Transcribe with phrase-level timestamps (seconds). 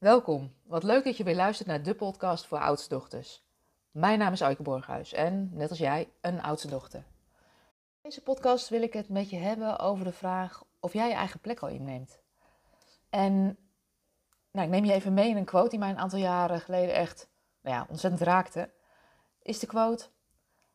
[0.00, 0.54] Welkom.
[0.62, 3.44] Wat leuk dat je weer luistert naar de podcast voor oudste dochters.
[3.90, 6.98] Mijn naam is Aike Borghuis en, net als jij, een oudste dochter.
[6.98, 7.04] In
[8.02, 11.40] deze podcast wil ik het met je hebben over de vraag of jij je eigen
[11.40, 12.20] plek al inneemt.
[13.10, 13.58] En
[14.50, 16.94] nou, ik neem je even mee in een quote die mij een aantal jaren geleden
[16.94, 17.28] echt
[17.60, 18.70] nou ja, ontzettend raakte.
[19.42, 20.06] Is de quote,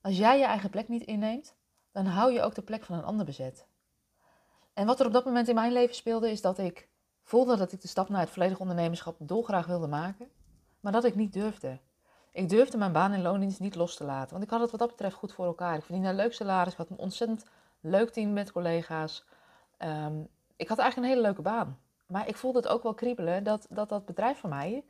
[0.00, 1.54] als jij je eigen plek niet inneemt,
[1.92, 3.66] dan hou je ook de plek van een ander bezet.
[4.72, 6.88] En wat er op dat moment in mijn leven speelde, is dat ik
[7.26, 10.28] voelde dat ik de stap naar het volledig ondernemerschap dolgraag wilde maken,
[10.80, 11.78] maar dat ik niet durfde.
[12.32, 14.80] Ik durfde mijn baan in loondienst niet los te laten, want ik had het wat
[14.80, 15.76] dat betreft goed voor elkaar.
[15.76, 17.44] Ik verdiende een leuk salaris, ik had een ontzettend
[17.80, 19.24] leuk team met collega's.
[19.76, 20.20] Ehm,
[20.56, 21.78] ik had eigenlijk een hele leuke baan.
[22.06, 24.84] Maar ik voelde het ook wel kriebelen dat dat, dat bedrijf van mij,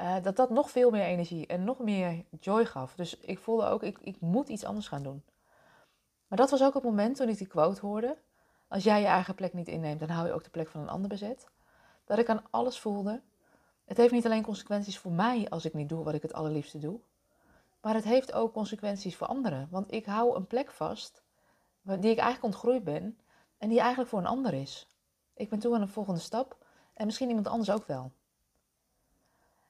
[0.00, 2.94] uh, dat dat nog veel meer energie en nog meer joy gaf.
[2.94, 5.22] Dus ik voelde ook, ik, ik moet iets anders gaan doen.
[6.26, 8.16] Maar dat was ook het moment toen ik die quote hoorde.
[8.68, 10.88] Als jij je eigen plek niet inneemt, dan hou je ook de plek van een
[10.88, 11.46] ander bezet.
[12.10, 13.22] Dat ik aan alles voelde.
[13.84, 16.78] Het heeft niet alleen consequenties voor mij als ik niet doe wat ik het allerliefste
[16.78, 17.00] doe.
[17.80, 19.68] Maar het heeft ook consequenties voor anderen.
[19.70, 21.22] Want ik hou een plek vast
[21.82, 23.18] die ik eigenlijk ontgroeid ben
[23.58, 24.88] en die eigenlijk voor een ander is.
[25.34, 26.56] Ik ben toe aan een volgende stap
[26.94, 28.12] en misschien iemand anders ook wel.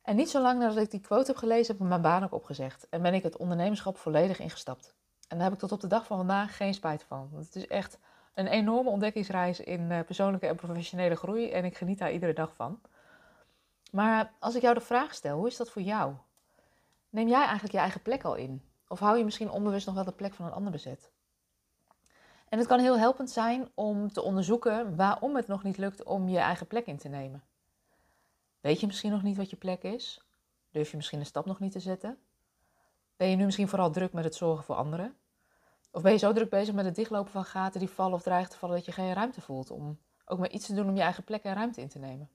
[0.03, 2.35] En niet zo lang nadat ik die quote heb gelezen, heb ik mijn baan ook
[2.35, 4.95] opgezegd en ben ik het ondernemerschap volledig ingestapt.
[5.29, 7.29] En daar heb ik tot op de dag van vandaag geen spijt van.
[7.33, 7.99] Want het is echt
[8.41, 12.55] een enorme ontdekkingsreis in eh, persoonlijke en professionele groei en ik geniet daar iedere dag
[12.55, 12.81] van.
[13.91, 16.15] Maar als ik jou de vraag stel, hoe is dat voor jou?
[17.11, 18.63] Neem jij eigenlijk je eigen plek al in?
[18.89, 21.11] Of hou je misschien onbewust nog wel de plek van een ander bezet?
[22.49, 26.29] En het kan heel helpend zijn om te onderzoeken waarom het nog niet lukt om
[26.29, 27.45] je eigen plek in te nemen.
[28.61, 30.25] Weet je misschien nog niet wat je plek is?
[30.71, 32.19] Durf je misschien een stap nog niet te zetten?
[33.17, 35.17] Ben je nu misschien vooral druk met het zorgen voor anderen?
[35.91, 38.51] Of ben je zo druk bezig met het dichtlopen van gaten die vallen of dreigen
[38.51, 41.03] te vallen dat je geen ruimte voelt om ook maar iets te doen om je
[41.03, 42.31] eigen plek en ruimte in te nemen?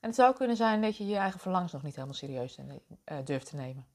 [0.00, 3.16] En het zou kunnen zijn dat je je eigen verlangens nog niet helemaal serieus uh,
[3.24, 3.86] durft te nemen.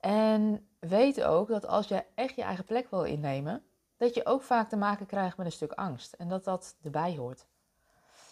[0.00, 3.64] En weet ook dat als je echt je eigen plek wil innemen,
[3.96, 7.16] dat je ook vaak te maken krijgt met een stuk angst en dat dat erbij
[7.16, 7.46] hoort.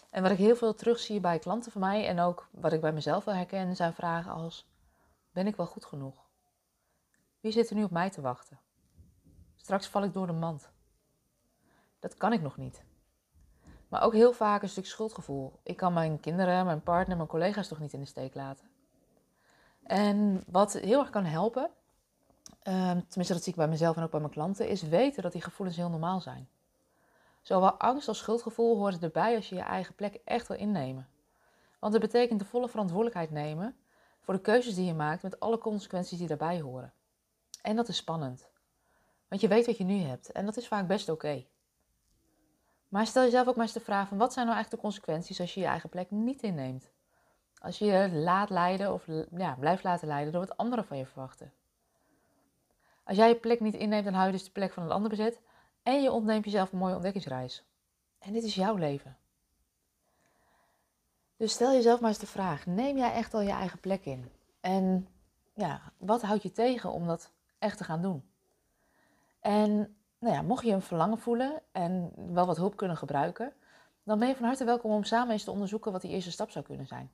[0.09, 2.93] En wat ik heel veel terugzie bij klanten van mij en ook wat ik bij
[2.93, 4.67] mezelf wel herken, zijn vragen als:
[5.31, 6.25] Ben ik wel goed genoeg?
[7.39, 8.59] Wie zit er nu op mij te wachten?
[9.65, 10.69] Straks val ik door de mand.
[11.99, 12.83] Dat kan ik nog niet.
[13.87, 15.59] Maar ook heel vaak een stuk schuldgevoel.
[15.63, 18.69] Ik kan mijn kinderen, mijn partner, mijn collega's toch niet in de steek laten.
[19.83, 21.69] En wat heel erg kan helpen,
[22.61, 25.31] ehm, tenminste dat zie ik bij mezelf en ook bij mijn klanten, is weten dat
[25.31, 26.49] die gevoelens heel normaal zijn.
[27.41, 31.07] Zowel angst als schuldgevoel horen erbij als je je eigen plek echt wil innemen.
[31.79, 33.77] Want het betekent de volle verantwoordelijkheid nemen
[34.19, 36.93] voor de keuzes die je maakt met alle consequenties die daarbij horen.
[37.61, 38.53] En dat is spannend.
[39.35, 41.45] Want je weet wat je nu hebt en dat is vaak best oké.
[42.87, 45.39] Maar stel jezelf ook maar eens de vraag van wat zijn nou eigenlijk de consequenties
[45.39, 46.91] als je je eigen plek niet inneemt?
[47.57, 51.05] Als je je laat leiden of ja, blijft laten leiden door wat anderen van je
[51.05, 51.53] verwachten.
[53.03, 55.09] Als jij je plek niet inneemt, dan hou je dus de plek van een ander
[55.09, 55.39] bezet
[55.83, 57.65] en je ontneemt jezelf een mooie ontdekkingsreis.
[58.19, 59.17] En dit is jouw leven.
[61.37, 64.31] Dus stel jezelf maar eens de vraag: neem jij echt al je eigen plek in?
[64.61, 65.07] En
[65.53, 68.33] ja, wat houdt je tegen om dat echt te gaan doen?
[69.45, 73.53] En nou ja, mocht je een verlangen voelen en wel wat hulp kunnen gebruiken,
[74.03, 76.51] dan ben je van harte welkom om samen eens te onderzoeken wat die eerste stap
[76.51, 77.11] zou kunnen zijn.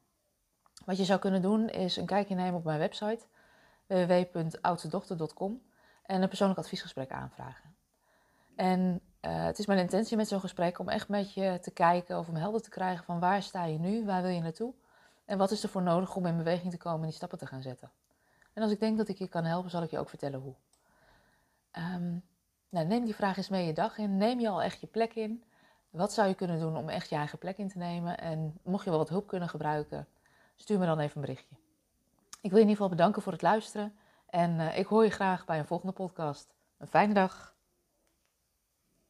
[0.86, 3.26] Wat je zou kunnen doen is een kijkje nemen op mijn website
[3.88, 5.62] www.oudstedochter.com
[6.04, 7.76] en een persoonlijk adviesgesprek aanvragen.
[8.56, 12.18] En uh, het is mijn intentie met zo'n gesprek om echt met je te kijken
[12.18, 14.74] of om helder te krijgen van waar sta je nu, waar wil je naartoe
[15.26, 17.46] en wat is er voor nodig om in beweging te komen en die stappen te
[17.46, 17.92] gaan zetten.
[18.54, 20.56] En als ik denk dat ik je kan helpen, zal ik je ook vertellen hoe.
[21.78, 22.24] Um,
[22.70, 24.18] nou, neem die vraag eens mee je dag in.
[24.18, 25.44] Neem je al echt je plek in?
[25.90, 28.18] Wat zou je kunnen doen om echt je eigen plek in te nemen?
[28.18, 30.08] En mocht je wel wat hulp kunnen gebruiken,
[30.56, 31.56] stuur me dan even een berichtje.
[32.42, 33.94] Ik wil je in ieder geval bedanken voor het luisteren.
[34.30, 36.54] En uh, ik hoor je graag bij een volgende podcast.
[36.78, 37.51] Een fijne dag.